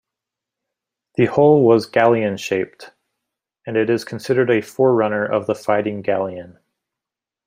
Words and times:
The 1.13 1.27
hull 1.27 1.61
was 1.61 1.85
galleon-shaped, 1.85 2.89
and 3.67 3.77
it 3.77 3.87
is 3.87 4.03
considered 4.03 4.49
a 4.49 4.59
forerunner 4.59 5.23
of 5.23 5.45
the 5.45 5.53
fighting 5.53 6.01
galleon. 6.01 6.57